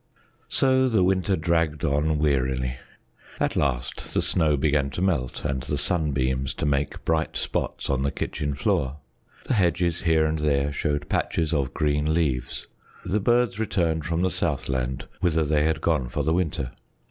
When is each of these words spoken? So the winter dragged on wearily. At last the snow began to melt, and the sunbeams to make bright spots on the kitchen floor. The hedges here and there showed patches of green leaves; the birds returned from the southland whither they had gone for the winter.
So 0.49 0.87
the 0.89 1.03
winter 1.03 1.35
dragged 1.35 1.85
on 1.85 2.17
wearily. 2.17 2.77
At 3.39 3.55
last 3.55 4.15
the 4.15 4.23
snow 4.23 4.57
began 4.57 4.89
to 4.97 5.01
melt, 5.03 5.45
and 5.45 5.61
the 5.61 5.77
sunbeams 5.77 6.55
to 6.55 6.65
make 6.65 7.05
bright 7.05 7.37
spots 7.37 7.87
on 7.87 8.01
the 8.01 8.09
kitchen 8.09 8.55
floor. 8.55 8.97
The 9.43 9.53
hedges 9.53 10.01
here 10.01 10.25
and 10.25 10.39
there 10.39 10.73
showed 10.73 11.07
patches 11.07 11.53
of 11.53 11.75
green 11.75 12.15
leaves; 12.15 12.65
the 13.05 13.19
birds 13.19 13.59
returned 13.59 14.03
from 14.05 14.23
the 14.23 14.31
southland 14.31 15.07
whither 15.19 15.43
they 15.43 15.65
had 15.65 15.81
gone 15.81 16.09
for 16.09 16.23
the 16.23 16.33
winter. 16.33 16.71